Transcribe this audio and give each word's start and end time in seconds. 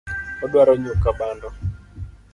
Odwaro 0.43 0.73
nyuka 0.83 1.09
bando 1.19 1.47